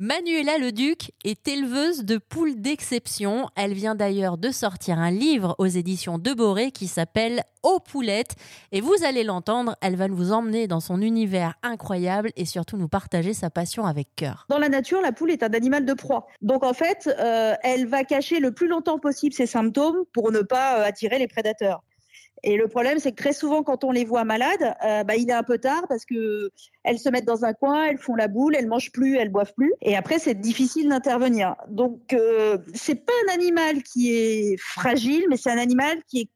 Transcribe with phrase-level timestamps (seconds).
[0.00, 3.48] Manuela Leduc est éleveuse de poules d'exception.
[3.56, 8.36] Elle vient d'ailleurs de sortir un livre aux éditions de Boré qui s'appelle Aux poulettes.
[8.70, 12.86] Et vous allez l'entendre, elle va nous emmener dans son univers incroyable et surtout nous
[12.86, 14.46] partager sa passion avec cœur.
[14.48, 16.28] Dans la nature, la poule est un animal de proie.
[16.42, 20.42] Donc en fait, euh, elle va cacher le plus longtemps possible ses symptômes pour ne
[20.42, 21.82] pas euh, attirer les prédateurs.
[22.42, 25.28] Et le problème, c'est que très souvent, quand on les voit malades, euh, bah, il
[25.30, 26.50] est un peu tard parce que
[26.84, 29.54] elles se mettent dans un coin, elles font la boule, elles mangent plus, elles boivent
[29.54, 29.72] plus.
[29.82, 31.56] Et après, c'est difficile d'intervenir.
[31.68, 36.28] Donc, euh, c'est pas un animal qui est fragile, mais c'est un animal qui est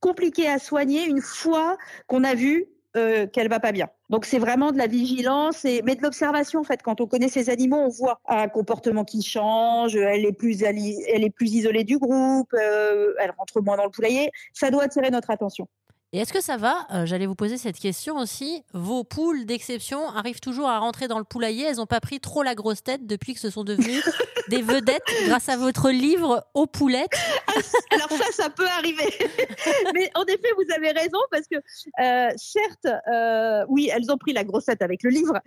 [0.00, 2.66] compliqué à soigner une fois qu'on a vu
[2.96, 3.88] euh, qu'elle va pas bien.
[4.08, 6.82] Donc c'est vraiment de la vigilance, et, mais de l'observation en fait.
[6.82, 11.24] Quand on connaît ces animaux, on voit un comportement qui change, elle est plus, elle
[11.24, 14.30] est plus isolée du groupe, euh, elle rentre moins dans le poulailler.
[14.52, 15.68] Ça doit attirer notre attention.
[16.12, 16.88] Et est-ce que ça va?
[16.92, 18.64] Euh, J'allais vous poser cette question aussi.
[18.72, 21.66] Vos poules d'exception arrivent toujours à rentrer dans le poulailler.
[21.66, 24.02] Elles n'ont pas pris trop la grosse tête depuis que ce sont devenues
[24.48, 27.16] des vedettes grâce à votre livre aux poulettes.
[27.90, 29.04] Alors ça, ça peut arriver.
[29.94, 34.32] Mais en effet, vous avez raison parce que euh, certes, euh, oui, elles ont pris
[34.32, 35.38] la grosse tête avec le livre,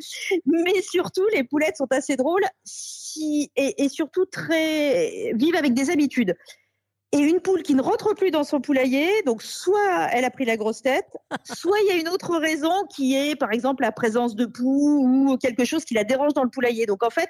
[0.45, 2.43] mais surtout, les poulettes sont assez drôles
[3.55, 6.35] et, surtout très vivent avec des habitudes
[7.13, 9.07] et une poule qui ne rentre plus dans son poulailler.
[9.25, 12.73] Donc, soit elle a pris la grosse tête, soit il y a une autre raison
[12.95, 16.43] qui est, par exemple, la présence de poux ou quelque chose qui la dérange dans
[16.43, 16.87] le poulailler.
[16.87, 17.29] Donc, en fait,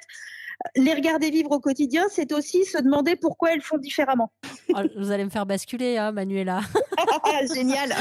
[0.76, 4.32] les regarder vivre au quotidien, c'est aussi se demander pourquoi elles font différemment.
[4.70, 6.60] Oh, vous allez me faire basculer, hein, Manuela.
[7.54, 7.94] Génial.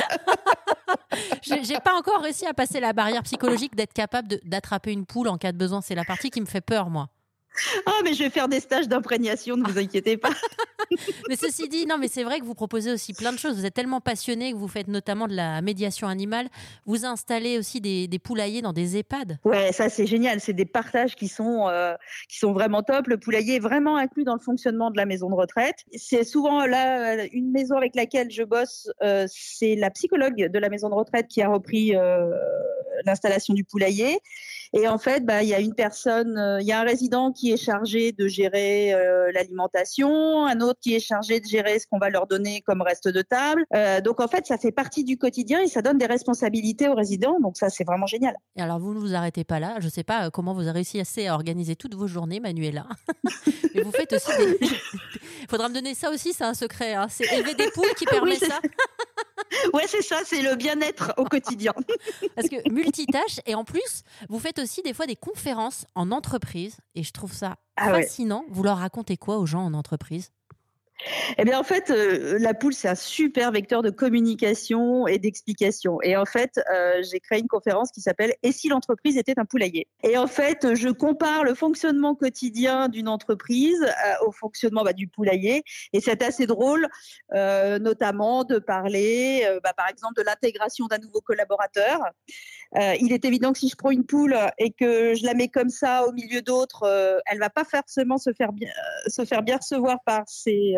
[1.63, 5.37] J'ai pas encore réussi à passer la barrière psychologique d'être capable d'attraper une poule en
[5.37, 5.81] cas de besoin.
[5.81, 7.09] C'est la partie qui me fait peur, moi.
[7.85, 10.31] Ah, mais je vais faire des stages d'imprégnation, ne vous inquiétez pas.
[11.29, 13.55] mais ceci dit, non, mais c'est vrai que vous proposez aussi plein de choses.
[13.55, 16.47] Vous êtes tellement passionné que vous faites notamment de la médiation animale.
[16.85, 19.39] Vous installez aussi des, poulaillers dans des EHPAD.
[19.43, 20.39] Ouais, ça c'est génial.
[20.39, 21.93] C'est des partages qui sont euh,
[22.29, 23.07] qui sont vraiment top.
[23.07, 25.83] Le poulailler est vraiment inclus dans le fonctionnement de la maison de retraite.
[25.95, 28.89] C'est souvent là euh, une maison avec laquelle je bosse.
[29.01, 31.93] Euh, c'est la psychologue de la maison de retraite qui a repris
[33.05, 34.19] l'installation du poulailler.
[34.73, 37.51] Et en fait, bah, il y a une personne, il y a un résident qui
[37.51, 38.91] est chargé de gérer
[39.31, 43.07] l'alimentation, un autre qui est chargé de gérer ce qu'on va leur donner comme reste
[43.07, 43.65] de table.
[43.73, 46.95] Euh, donc en fait, ça fait partie du quotidien et ça donne des responsabilités aux
[46.95, 47.39] résidents.
[47.39, 48.35] Donc ça, c'est vraiment génial.
[48.55, 49.75] Et alors vous ne vous arrêtez pas là.
[49.79, 52.39] Je ne sais pas euh, comment vous avez réussi assez à organiser toutes vos journées,
[52.39, 52.87] Manuela.
[53.75, 54.57] Mais vous faites aussi des...
[54.61, 56.93] Il faudra me donner ça aussi, c'est un secret.
[56.93, 57.07] Hein.
[57.09, 58.59] C'est élever des poules qui permet ça.
[59.73, 61.73] Ouais, c'est ça, c'est le bien-être au quotidien.
[62.35, 66.77] Parce que multitâche, et en plus, vous faites aussi des fois des conférences en entreprise,
[66.95, 68.45] et je trouve ça ah fascinant.
[68.49, 70.31] Vous leur racontez quoi aux gens en entreprise?
[71.37, 75.99] Eh bien, en fait, euh, la poule, c'est un super vecteur de communication et d'explication.
[76.01, 79.45] Et en fait, euh, j'ai créé une conférence qui s'appelle Et si l'entreprise était un
[79.45, 79.87] poulailler?
[80.03, 85.07] Et en fait, je compare le fonctionnement quotidien d'une entreprise euh, au fonctionnement bah, du
[85.07, 85.63] poulailler.
[85.93, 86.87] Et c'est assez drôle,
[87.31, 91.99] notamment de parler, bah, par exemple, de l'intégration d'un nouveau collaborateur.
[92.75, 95.69] Il est évident que si je prends une poule et que je la mets comme
[95.69, 98.69] ça au milieu d'autres, elle va pas forcément se faire bien,
[99.07, 100.75] se faire bien recevoir par ses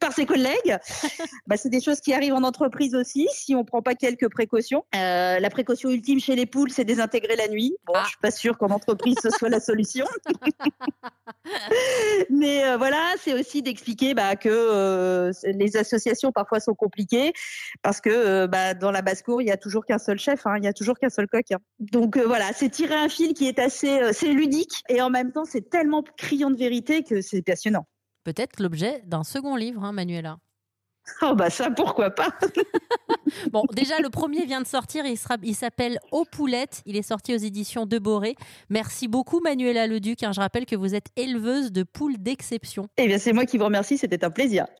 [0.00, 0.54] par ses collègues.
[1.46, 4.84] bah, c'est des choses qui arrivent en entreprise aussi si on prend pas quelques précautions.
[4.94, 7.76] Euh, la précaution ultime chez les poules, c'est désintégrer la nuit.
[7.86, 8.02] Bon, ah.
[8.04, 10.06] je suis pas sûre qu'en entreprise ce soit la solution.
[12.30, 17.32] Mais euh, voilà, c'est aussi d'expliquer bah, que euh, les associations parfois sont compliquées
[17.82, 20.64] parce que bah, dans la basse-cour, il y a toujours qu'un seul chef, hein, il
[20.64, 21.58] y a toujours qu'un seul Hein.
[21.78, 25.44] Donc voilà, c'est tirer un fil qui est assez, c'est ludique et en même temps,
[25.44, 27.86] c'est tellement criant de vérité que c'est passionnant
[28.24, 30.38] peut-être l'objet d'un second livre, hein, Manuela.
[31.20, 32.30] Oh bah ça, pourquoi pas?
[33.50, 37.34] Bon, déjà, le premier vient de sortir, il, il s'appelle Aux poulettes, il est sorti
[37.34, 38.36] aux éditions de Boré.
[38.68, 40.32] Merci beaucoup Manuela Leduc, hein.
[40.32, 42.86] je rappelle que vous êtes éleveuse de poules d'exception.
[42.96, 44.66] Eh bien c'est moi qui vous remercie, c'était un plaisir.